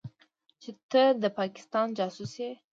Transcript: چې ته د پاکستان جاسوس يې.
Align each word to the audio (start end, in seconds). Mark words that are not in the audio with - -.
چې 0.61 0.71
ته 0.91 1.03
د 1.21 1.23
پاکستان 1.39 1.87
جاسوس 1.97 2.33
يې. 2.43 2.51